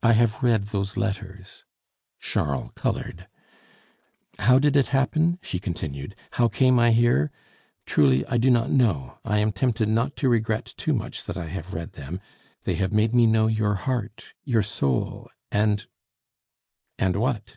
[0.00, 1.64] "I have read those letters."
[2.20, 3.26] Charles colored.
[4.38, 7.32] "How did it happen?" she continued; "how came I here?
[7.84, 9.18] Truly, I do not know.
[9.24, 12.20] I am tempted not to regret too much that I have read them;
[12.62, 15.84] they have made me know your heart, your soul, and"
[17.00, 17.42] "And what?"